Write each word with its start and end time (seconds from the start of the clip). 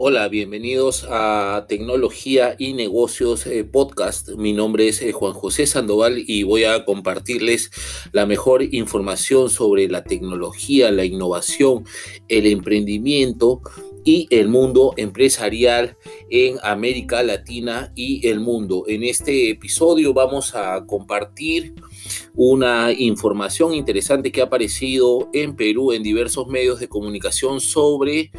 Hola, 0.00 0.28
bienvenidos 0.28 1.08
a 1.10 1.66
Tecnología 1.68 2.54
y 2.56 2.72
Negocios 2.72 3.48
eh, 3.48 3.64
Podcast. 3.64 4.28
Mi 4.36 4.52
nombre 4.52 4.86
es 4.86 5.02
eh, 5.02 5.10
Juan 5.10 5.32
José 5.32 5.66
Sandoval 5.66 6.22
y 6.24 6.44
voy 6.44 6.62
a 6.62 6.84
compartirles 6.84 7.72
la 8.12 8.24
mejor 8.24 8.62
información 8.62 9.50
sobre 9.50 9.88
la 9.88 10.04
tecnología, 10.04 10.92
la 10.92 11.04
innovación, 11.04 11.84
el 12.28 12.46
emprendimiento 12.46 13.60
y 14.04 14.26
el 14.30 14.48
mundo 14.48 14.94
empresarial 14.96 15.96
en 16.30 16.56
América 16.62 17.22
Latina 17.22 17.92
y 17.94 18.26
el 18.26 18.40
mundo. 18.40 18.84
En 18.88 19.04
este 19.04 19.50
episodio 19.50 20.12
vamos 20.12 20.54
a 20.54 20.84
compartir 20.86 21.74
una 22.34 22.92
información 22.92 23.74
interesante 23.74 24.32
que 24.32 24.40
ha 24.40 24.44
aparecido 24.44 25.28
en 25.32 25.56
Perú 25.56 25.92
en 25.92 26.02
diversos 26.02 26.46
medios 26.46 26.80
de 26.80 26.88
comunicación 26.88 27.60
sobre 27.60 28.30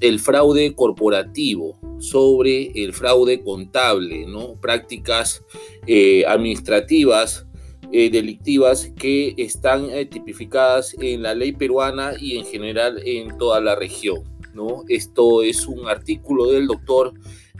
el 0.00 0.20
fraude 0.20 0.74
corporativo, 0.74 1.78
sobre 1.98 2.70
el 2.82 2.92
fraude 2.92 3.42
contable, 3.42 4.26
¿no? 4.26 4.54
prácticas 4.60 5.42
eh, 5.86 6.24
administrativas 6.26 7.46
eh, 7.90 8.10
delictivas 8.10 8.92
que 8.98 9.34
están 9.38 9.88
eh, 9.90 10.04
tipificadas 10.04 10.94
en 11.00 11.22
la 11.22 11.34
ley 11.34 11.52
peruana 11.52 12.12
y 12.20 12.36
en 12.36 12.44
general 12.44 13.00
en 13.02 13.38
toda 13.38 13.62
la 13.62 13.76
región. 13.76 14.37
¿No? 14.58 14.82
Esto 14.88 15.42
es 15.42 15.66
un 15.66 15.88
artículo 15.88 16.50
del 16.50 16.66
doctor 16.66 17.14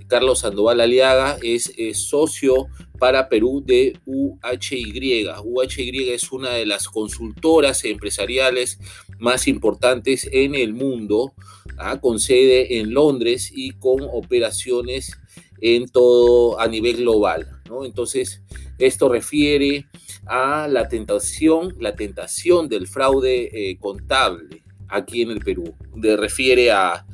Carlos 0.09 0.41
Sandoval 0.41 0.81
Aliaga, 0.81 1.39
es, 1.43 1.71
socio 1.93 2.67
para 2.99 3.29
Perú 3.29 3.63
de 3.65 3.97
UHY. 4.07 5.29
UHY 5.45 6.11
es 6.11 6.33
una 6.33 6.51
de 6.51 6.67
las 6.67 6.89
consultoras 6.89 7.85
empresariales 7.85 8.81
más 9.19 9.47
importantes 9.47 10.29
en 10.33 10.55
el 10.55 10.75
mundo, 10.75 11.35
¿ah? 11.77 12.01
con 12.01 12.19
sede 12.19 12.81
en 12.81 12.93
Londres 12.95 13.53
y 13.55 13.73
con 13.73 14.03
operaciones 14.03 15.13
en 15.61 15.89
todo 15.89 16.59
a 16.59 16.67
nivel 16.67 16.97
global. 16.97 17.61
Entonces, 17.85 18.43
esto 18.79 19.09
refiere 19.09 19.87
a 20.27 20.67
la 20.69 20.89
tentación, 20.89 21.77
la 21.79 21.95
tentación 21.95 22.69
del 22.69 22.89
fraude 22.89 23.51
eh, 23.53 23.77
contable 23.79 24.68
aquí 24.89 25.23
en 25.23 25.31
el 25.31 25.41
Perú. 25.41 25.75
De, 25.95 26.17
refiere 26.17 26.71
a, 26.71 27.05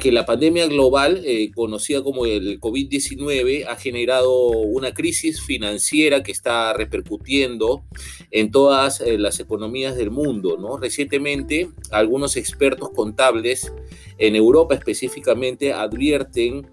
que 0.00 0.10
la 0.10 0.24
pandemia 0.24 0.66
global, 0.66 1.20
eh, 1.24 1.50
conocida 1.54 2.02
como 2.02 2.24
el 2.24 2.58
COVID-19, 2.58 3.66
ha 3.68 3.76
generado 3.76 4.48
una 4.48 4.94
crisis 4.94 5.42
financiera 5.42 6.22
que 6.22 6.32
está 6.32 6.72
repercutiendo 6.72 7.84
en 8.30 8.50
todas 8.50 9.02
eh, 9.02 9.18
las 9.18 9.40
economías 9.40 9.94
del 9.94 10.10
mundo. 10.10 10.56
Recientemente, 10.80 11.68
algunos 11.90 12.36
expertos 12.36 12.90
contables 12.96 13.72
en 14.16 14.36
Europa 14.36 14.74
específicamente 14.74 15.72
advierten 15.74 16.66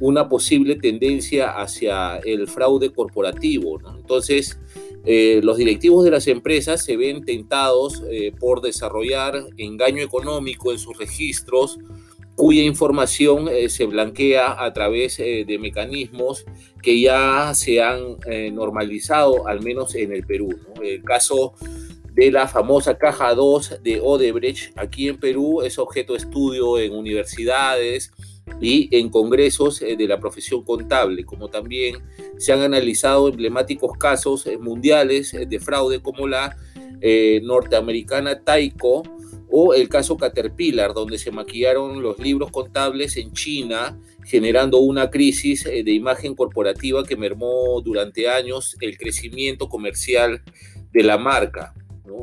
una 0.00 0.28
posible 0.28 0.76
tendencia 0.76 1.50
hacia 1.50 2.18
el 2.18 2.46
fraude 2.46 2.90
corporativo. 2.90 3.80
Entonces, 3.96 4.58
eh, 5.04 5.40
los 5.42 5.56
directivos 5.56 6.04
de 6.04 6.10
las 6.10 6.26
empresas 6.26 6.84
se 6.84 6.96
ven 6.96 7.24
tentados 7.24 8.02
eh, 8.10 8.32
por 8.38 8.60
desarrollar 8.60 9.34
engaño 9.56 10.02
económico 10.02 10.72
en 10.72 10.78
sus 10.78 10.98
registros, 10.98 11.78
cuya 12.34 12.62
información 12.62 13.48
eh, 13.48 13.68
se 13.68 13.86
blanquea 13.86 14.62
a 14.62 14.72
través 14.72 15.16
de 15.16 15.58
mecanismos 15.60 16.44
que 16.82 17.00
ya 17.00 17.52
se 17.54 17.82
han 17.82 18.18
normalizado, 18.52 19.48
al 19.48 19.60
menos 19.60 19.94
en 19.94 20.12
el 20.12 20.24
Perú. 20.24 20.56
El 20.80 21.02
caso 21.02 21.54
de 22.12 22.30
la 22.30 22.46
famosa 22.46 22.98
caja 22.98 23.34
2 23.34 23.82
de 23.82 24.00
Odebrecht 24.00 24.76
aquí 24.76 25.08
en 25.08 25.18
Perú 25.18 25.62
es 25.62 25.78
objeto 25.78 26.12
de 26.12 26.18
estudio 26.18 26.78
en 26.78 26.92
universidades, 26.92 28.12
y 28.60 28.88
en 28.96 29.08
congresos 29.08 29.82
eh, 29.82 29.96
de 29.96 30.06
la 30.06 30.18
profesión 30.18 30.64
contable, 30.64 31.24
como 31.24 31.48
también 31.48 31.96
se 32.38 32.52
han 32.52 32.60
analizado 32.62 33.28
emblemáticos 33.28 33.96
casos 33.98 34.46
eh, 34.46 34.58
mundiales 34.58 35.34
eh, 35.34 35.46
de 35.46 35.60
fraude 35.60 36.00
como 36.00 36.26
la 36.26 36.56
norteamericana 37.42 38.42
Taiko 38.42 39.04
o 39.50 39.72
el 39.72 39.88
caso 39.88 40.16
Caterpillar, 40.16 40.94
donde 40.94 41.16
se 41.16 41.30
maquillaron 41.30 42.02
los 42.02 42.18
libros 42.18 42.50
contables 42.50 43.16
en 43.16 43.32
China, 43.32 43.96
generando 44.24 44.78
una 44.78 45.08
crisis 45.08 45.62
de 45.62 45.92
imagen 45.92 46.34
corporativa 46.34 47.04
que 47.04 47.16
mermó 47.16 47.80
durante 47.84 48.28
años 48.28 48.76
el 48.80 48.98
crecimiento 48.98 49.68
comercial 49.68 50.42
de 50.90 51.04
la 51.04 51.18
marca. 51.18 51.72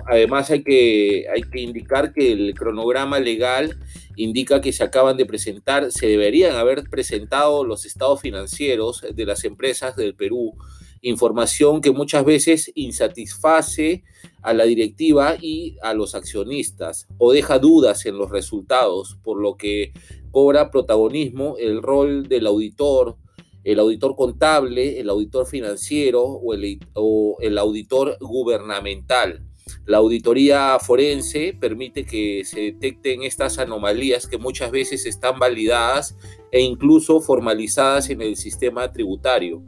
Además 0.07 0.51
hay 0.51 0.63
que, 0.63 1.25
hay 1.34 1.41
que 1.44 1.62
indicar 1.62 2.13
que 2.13 2.31
el 2.31 2.53
cronograma 2.53 3.19
legal 3.19 3.78
indica 4.16 4.62
que 4.62 4.73
se 4.73 4.84
acaban 4.84 5.18
de 5.18 5.25
presentar, 5.25 5.91
se 5.91 6.07
deberían 6.07 6.56
haber 6.56 6.84
presentado 6.90 7.66
los 7.66 7.85
estados 7.85 8.22
financieros 8.22 9.06
de 9.13 9.25
las 9.25 9.44
empresas 9.44 9.95
del 9.95 10.16
Perú, 10.16 10.53
información 11.01 11.81
que 11.81 11.91
muchas 11.91 12.25
veces 12.25 12.72
insatisface 12.74 14.03
a 14.41 14.53
la 14.53 14.63
directiva 14.63 15.35
y 15.40 15.78
a 15.81 15.94
los 15.94 16.16
accionistas 16.16 17.07
o 17.18 17.31
deja 17.31 17.59
dudas 17.59 18.06
en 18.06 18.18
los 18.18 18.31
resultados, 18.31 19.18
por 19.24 19.40
lo 19.40 19.56
que 19.56 19.94
cobra 20.31 20.72
protagonismo 20.72 21.57
el 21.59 21.81
rol 21.81 22.28
del 22.28 22.47
auditor, 22.47 23.18
el 23.63 23.79
auditor 23.79 24.16
contable, 24.16 25.00
el 25.00 25.09
auditor 25.09 25.45
financiero 25.45 26.24
o 26.24 26.53
el, 26.53 26.79
o 26.94 27.38
el 27.40 27.57
auditor 27.57 28.18
gubernamental. 28.19 29.41
La 29.86 29.98
auditoría 29.98 30.78
forense 30.80 31.56
permite 31.59 32.06
que 32.06 32.44
se 32.46 32.62
detecten 32.62 33.24
estas 33.24 33.59
anomalías 33.59 34.28
que 34.28 34.38
muchas 34.38 34.72
veces 34.72 35.06
están 35.06 35.38
validadas 35.40 36.16
e 36.52 36.62
incluso 36.62 37.22
formalizadas 37.22 38.09
en 38.09 38.22
el 38.22 38.36
sistema 38.36 38.92
tributario. 38.92 39.64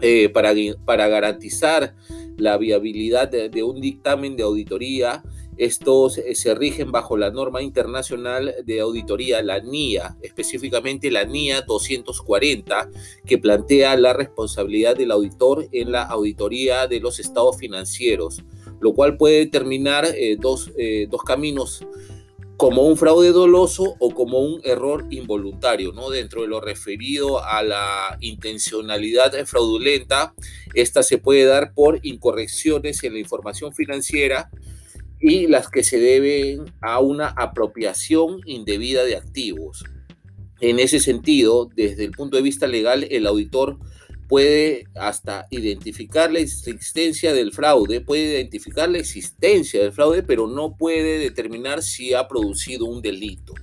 Eh, 0.00 0.28
para, 0.28 0.52
para, 0.84 1.08
garantizar 1.08 1.94
la 2.36 2.56
viabilidad 2.56 3.28
de, 3.28 3.62
un 3.62 3.80
dictamen 3.80 4.36
de 4.36 4.42
auditoría, 4.42 5.22
estos 5.56 6.20
se 6.34 6.54
rigen 6.54 6.90
bajo 6.92 7.16
la 7.16 7.30
norma 7.30 7.62
internacional 7.62 8.54
de 8.64 8.80
auditoría, 8.80 9.42
la 9.42 9.60
NIA, 9.60 10.16
específicamente 10.22 11.10
la 11.10 11.24
NIA 11.24 11.62
240, 11.62 12.90
que 13.26 13.38
plantea 13.38 13.96
la 13.96 14.12
responsabilidad 14.12 14.96
del 14.96 15.10
auditor 15.10 15.68
en 15.72 15.92
la 15.92 16.02
auditoría 16.02 16.86
de 16.86 17.00
los 17.00 17.20
estados 17.20 17.56
financieros 17.58 18.42
lo 18.82 18.94
cual 18.94 19.16
puede 19.16 19.38
determinar 19.38 20.04
eh, 20.04 20.36
eh, 20.76 21.06
dos, 21.08 21.22
caminos 21.24 21.86
como 22.56 22.82
un 22.82 22.96
fraude 22.96 23.30
doloso 23.30 23.94
o 24.00 24.10
como 24.12 24.40
un 24.40 24.60
error 24.64 25.06
involuntario, 25.10 25.92
¿no? 25.92 26.10
Dentro 26.10 26.42
de 26.42 26.48
lo 26.48 26.60
referido 26.60 27.44
a 27.44 27.62
la 27.62 28.18
intencionalidad 28.20 29.32
fraudulenta, 29.46 30.34
esta 30.74 31.02
se 31.02 31.18
puede 31.18 31.44
dar 31.44 31.74
por 31.74 32.00
incorrecciones 32.02 33.02
en 33.04 33.14
la 33.14 33.20
información 33.20 33.72
financiera 33.72 34.50
y 35.20 35.46
las 35.46 35.68
que 35.68 35.84
se 35.84 35.98
deben 35.98 36.64
a 36.80 36.98
una 36.98 37.28
apropiación 37.28 38.40
indebida 38.46 39.04
de 39.04 39.16
activos. 39.16 39.84
En 40.60 40.80
ese 40.80 40.98
sentido, 40.98 41.68
desde 41.74 42.04
el 42.04 42.12
punto 42.12 42.36
de 42.36 42.42
vista 42.42 42.66
legal, 42.66 43.06
el 43.10 43.26
auditor 43.26 43.78
puede 44.28 44.84
hasta 44.94 45.46
identificar 45.50 46.32
la 46.32 46.40
existencia 46.40 47.32
del 47.32 47.52
fraude, 47.52 48.00
puede 48.00 48.34
identificar 48.34 48.88
la 48.88 48.98
existencia 48.98 49.82
del 49.82 49.92
fraude, 49.92 50.22
pero 50.22 50.46
no 50.46 50.76
puede 50.76 51.18
determinar 51.18 51.82
si 51.82 52.14
ha 52.14 52.28
producido 52.28 52.86
un 52.86 53.02
delito. 53.02 53.54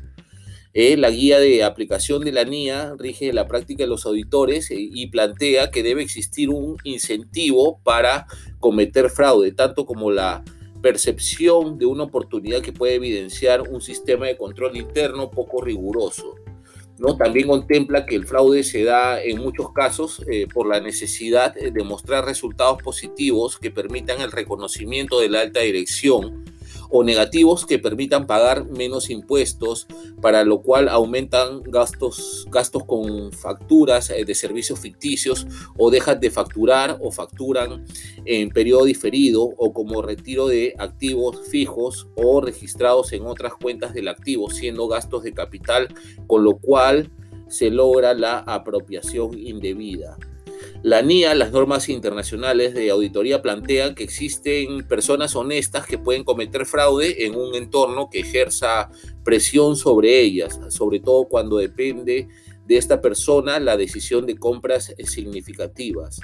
Eh, 0.74 0.98
la 0.98 1.10
guía 1.10 1.40
de 1.40 1.64
aplicación 1.64 2.24
de 2.24 2.32
la 2.32 2.44
NIA 2.44 2.96
rige 2.98 3.34
la 3.34 3.48
práctica 3.48 3.84
de 3.84 3.90
los 3.90 4.06
auditores 4.06 4.70
eh, 4.70 4.76
y 4.78 5.08
plantea 5.08 5.72
que 5.72 5.82
debe 5.82 6.04
existir 6.04 6.50
un 6.50 6.78
incentivo 6.84 7.82
para 7.84 8.28
cometer 8.60 9.10
fraude, 9.10 9.52
tanto 9.52 9.86
como 9.86 10.12
la 10.12 10.44
percepción 10.82 11.78
de 11.78 11.86
una 11.86 12.04
oportunidad 12.04 12.62
que 12.62 12.72
puede 12.72 12.96
evidenciar 12.96 13.62
un 13.62 13.82
sistema 13.82 14.28
de 14.28 14.38
control 14.38 14.78
interno 14.78 15.32
poco 15.32 15.62
riguroso. 15.62 16.36
También 17.18 17.48
contempla 17.48 18.06
que 18.06 18.16
el 18.16 18.28
fraude 18.28 18.64
se 18.64 18.84
da 18.84 19.22
en 19.22 19.40
muchos 19.40 19.72
casos 19.72 20.22
eh, 20.30 20.48
por 20.54 20.68
la 20.68 20.82
necesidad 20.82 21.56
de 21.56 21.84
mostrar 21.84 22.26
resultados 22.26 22.82
positivos 22.84 23.58
que 23.58 23.72
permitan 23.72 24.22
el 24.22 24.32
reconocimiento 24.32 25.20
de 25.20 25.30
la 25.30 25.42
alta 25.42 25.62
dirección 25.62 26.44
o 26.90 27.04
negativos 27.04 27.66
que 27.66 27.80
permitan 27.80 28.26
pagar 28.28 28.66
menos 28.66 29.10
impuestos, 29.10 29.88
para 30.22 30.44
lo 30.44 30.62
cual 30.62 30.90
aumentan 30.90 31.62
gastos, 31.64 32.48
gastos 32.50 32.84
con 32.86 33.32
facturas 33.32 34.10
eh, 34.10 34.26
de 34.26 34.36
servicios 34.36 34.80
ficticios 34.80 35.48
o 35.78 35.92
dejan 35.92 36.20
de 36.20 36.32
facturar 36.32 36.98
o 37.02 37.12
facturan 37.12 37.86
en 38.26 38.50
periodo 38.50 38.86
diferido 38.86 39.44
o 39.44 39.74
como 39.74 40.02
retiro 40.02 40.48
de 40.48 40.74
activos 40.78 41.48
fijos 41.50 42.08
o 42.16 42.42
registrados 42.42 43.14
en 43.14 43.26
otras 43.26 43.54
cuentas 43.54 43.94
del 43.94 44.08
activo, 44.08 44.50
siendo 44.50 44.88
gastos 44.88 45.24
de 45.24 45.34
capital, 45.34 45.88
con 46.28 46.44
lo 46.44 46.58
cual 46.58 47.12
se 47.50 47.70
logra 47.70 48.14
la 48.14 48.40
apropiación 48.40 49.38
indebida. 49.38 50.18
La 50.82 51.02
NIA, 51.02 51.36
las 51.36 51.52
normas 51.52 51.90
internacionales 51.90 52.74
de 52.74 52.90
auditoría, 52.90 53.42
plantean 53.42 53.96
que 53.96 54.06
existen 54.06 54.88
personas 54.88 55.36
honestas 55.36 55.86
que 55.86 55.98
pueden 55.98 56.24
cometer 56.24 56.66
fraude 56.66 57.26
en 57.26 57.36
un 57.36 57.54
entorno 57.54 58.10
que 58.10 58.22
ejerza 58.22 58.90
presión 59.26 59.76
sobre 59.76 60.22
ellas, 60.22 60.58
sobre 60.70 61.02
todo 61.02 61.26
cuando 61.28 61.58
depende 61.58 62.30
de 62.66 62.78
esta 62.78 63.02
persona 63.02 63.60
la 63.60 63.76
decisión 63.76 64.26
de 64.26 64.38
compras 64.38 64.94
significativas. 65.04 66.22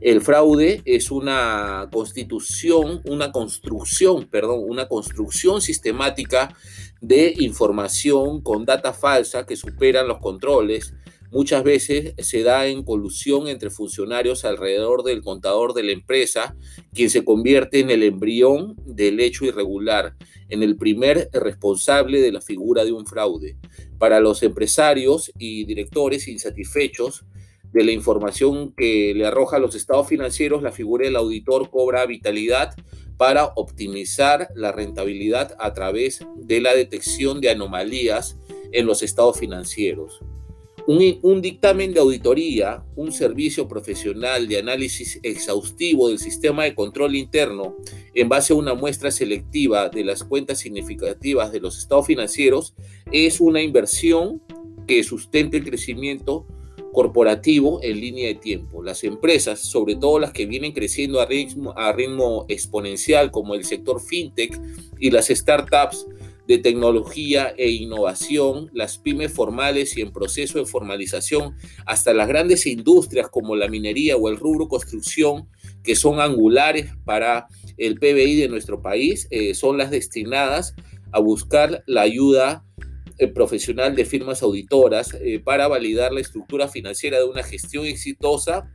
El 0.00 0.20
fraude 0.20 0.82
es 0.84 1.10
una 1.10 1.88
constitución, 1.90 3.00
una 3.08 3.32
construcción, 3.32 4.26
perdón, 4.28 4.60
una 4.66 4.88
construcción 4.88 5.62
sistemática 5.62 6.54
de 7.00 7.34
información 7.38 8.42
con 8.42 8.64
data 8.64 8.92
falsa 8.92 9.46
que 9.46 9.56
superan 9.56 10.08
los 10.08 10.18
controles. 10.18 10.92
Muchas 11.30 11.64
veces 11.64 12.14
se 12.18 12.42
da 12.42 12.66
en 12.66 12.82
colusión 12.82 13.48
entre 13.48 13.70
funcionarios 13.70 14.44
alrededor 14.44 15.02
del 15.02 15.22
contador 15.22 15.74
de 15.74 15.82
la 15.82 15.92
empresa, 15.92 16.56
quien 16.92 17.10
se 17.10 17.24
convierte 17.24 17.80
en 17.80 17.90
el 17.90 18.02
embrión 18.02 18.76
del 18.86 19.20
hecho 19.20 19.44
irregular, 19.44 20.14
en 20.48 20.62
el 20.62 20.76
primer 20.76 21.28
responsable 21.32 22.20
de 22.20 22.32
la 22.32 22.40
figura 22.40 22.84
de 22.84 22.92
un 22.92 23.06
fraude. 23.06 23.56
Para 23.98 24.20
los 24.20 24.42
empresarios 24.42 25.32
y 25.38 25.64
directores 25.64 26.28
insatisfechos, 26.28 27.24
de 27.72 27.84
la 27.84 27.92
información 27.92 28.72
que 28.74 29.12
le 29.14 29.26
arroja 29.26 29.56
a 29.56 29.60
los 29.60 29.74
estados 29.74 30.08
financieros, 30.08 30.62
la 30.62 30.72
figura 30.72 31.04
del 31.04 31.16
auditor 31.16 31.68
cobra 31.70 32.06
vitalidad 32.06 32.74
para 33.18 33.52
optimizar 33.56 34.48
la 34.54 34.72
rentabilidad 34.72 35.54
a 35.58 35.74
través 35.74 36.20
de 36.36 36.60
la 36.62 36.74
detección 36.74 37.40
de 37.40 37.50
anomalías 37.50 38.38
en 38.72 38.86
los 38.86 39.02
estados 39.02 39.38
financieros. 39.38 40.22
Un, 40.88 41.42
dictamen 41.42 41.92
de 41.92 41.98
auditoría, 41.98 42.84
un 42.94 43.10
servicio 43.10 43.66
profesional 43.66 44.46
de 44.46 44.58
análisis 44.58 45.18
exhaustivo 45.24 46.08
del 46.08 46.20
sistema 46.20 46.62
de 46.62 46.76
control 46.76 47.16
interno 47.16 47.74
en 48.14 48.28
base 48.28 48.52
a 48.52 48.56
una 48.56 48.74
muestra 48.74 49.10
selectiva 49.10 49.88
de 49.88 50.04
las 50.04 50.22
cuentas 50.22 50.60
significativas 50.60 51.50
de 51.50 51.58
los 51.58 51.76
estados 51.76 52.06
financieros, 52.06 52.74
es 53.10 53.40
una 53.40 53.62
inversión 53.62 54.40
que 54.86 55.02
sustenta 55.02 55.56
el 55.56 55.64
crecimiento 55.64 56.46
corporativo 56.92 57.80
en 57.82 58.00
línea 58.00 58.28
de 58.28 58.36
tiempo. 58.36 58.80
Las 58.80 59.02
empresas, 59.02 59.58
sobre 59.58 59.96
todo 59.96 60.20
las 60.20 60.32
que 60.32 60.46
vienen 60.46 60.70
creciendo 60.70 61.20
a 61.20 61.26
ritmo, 61.26 61.74
a 61.76 61.90
ritmo 61.90 62.46
exponencial, 62.48 63.32
como 63.32 63.56
el 63.56 63.64
sector 63.64 64.00
fintech 64.00 64.58
y 65.00 65.10
las 65.10 65.26
startups 65.26 66.06
de 66.46 66.58
tecnología 66.58 67.52
e 67.56 67.70
innovación, 67.70 68.70
las 68.72 68.98
pymes 68.98 69.32
formales 69.32 69.96
y 69.96 70.00
en 70.00 70.12
proceso 70.12 70.58
de 70.58 70.66
formalización, 70.66 71.56
hasta 71.86 72.14
las 72.14 72.28
grandes 72.28 72.66
industrias 72.66 73.28
como 73.28 73.56
la 73.56 73.68
minería 73.68 74.16
o 74.16 74.28
el 74.28 74.36
rubro 74.36 74.68
construcción, 74.68 75.48
que 75.82 75.96
son 75.96 76.20
angulares 76.20 76.92
para 77.04 77.46
el 77.76 77.98
PBI 77.98 78.36
de 78.36 78.48
nuestro 78.48 78.80
país, 78.82 79.26
eh, 79.30 79.54
son 79.54 79.78
las 79.78 79.90
destinadas 79.90 80.74
a 81.12 81.20
buscar 81.20 81.82
la 81.86 82.02
ayuda 82.02 82.64
eh, 83.18 83.28
profesional 83.28 83.96
de 83.96 84.04
firmas 84.04 84.42
auditoras 84.42 85.16
eh, 85.20 85.40
para 85.40 85.68
validar 85.68 86.12
la 86.12 86.20
estructura 86.20 86.68
financiera 86.68 87.18
de 87.18 87.24
una 87.24 87.42
gestión 87.42 87.86
exitosa 87.86 88.70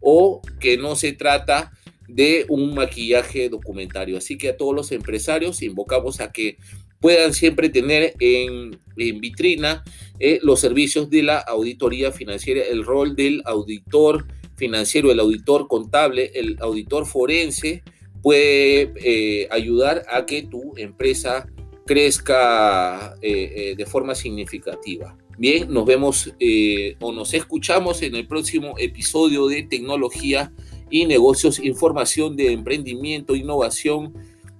o 0.00 0.42
que 0.60 0.76
no 0.76 0.96
se 0.96 1.12
trata 1.12 1.72
de 2.08 2.44
un 2.48 2.74
maquillaje 2.74 3.48
documentario. 3.48 4.18
Así 4.18 4.36
que 4.38 4.50
a 4.50 4.56
todos 4.56 4.74
los 4.74 4.92
empresarios 4.92 5.62
invocamos 5.62 6.20
a 6.20 6.30
que 6.30 6.58
puedan 7.00 7.34
siempre 7.34 7.68
tener 7.68 8.14
en, 8.20 8.78
vitrina 8.96 9.84
eh, 10.18 10.38
los 10.42 10.60
servicios 10.60 11.10
de 11.10 11.22
la 11.22 11.38
auditoría 11.38 12.12
financiera, 12.12 12.62
el 12.62 12.84
rol 12.84 13.14
del 13.14 13.42
auditor 13.44 14.26
financiero, 14.56 15.10
el 15.10 15.20
auditor 15.20 15.68
contable, 15.68 16.32
el 16.34 16.56
auditor 16.60 17.06
forense 17.06 17.82
puede 18.22 19.46
ayudar 19.50 20.04
a 20.10 20.26
que 20.26 20.42
tu 20.42 20.72
empresa 20.76 21.46
crezca 21.86 23.14
eh, 23.22 23.52
eh, 23.54 23.74
de 23.76 23.86
forma 23.86 24.14
significativa. 24.14 25.16
Bien, 25.38 25.72
nos 25.72 25.86
vemos 25.86 26.34
eh, 26.40 26.96
o 27.00 27.12
nos 27.12 27.32
escuchamos 27.32 28.02
en 28.02 28.16
el 28.16 28.26
próximo 28.26 28.74
episodio 28.78 29.46
de 29.46 29.62
Tecnología 29.62 30.52
y 30.90 31.06
Negocios, 31.06 31.58
Información 31.60 32.36
de 32.36 32.52
Emprendimiento, 32.52 33.36
Innovación 33.36 34.14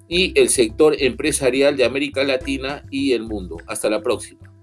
y 0.08 0.38
el 0.38 0.49
sector 0.49 0.97
empresarial 0.99 1.76
de 1.76 1.85
América 1.85 2.25
Latina 2.25 2.85
y 2.91 3.12
el 3.12 3.23
mundo. 3.23 3.56
Hasta 3.67 3.91
la 3.91 4.03
próxima. 4.03 4.56